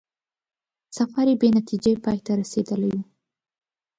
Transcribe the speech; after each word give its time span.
سفر 0.97 1.25
یې 1.31 1.35
بې 1.41 1.49
نتیجې 1.57 1.93
پای 2.03 2.19
ته 2.25 2.31
رسېدلی 2.41 2.89
وو. 2.93 3.01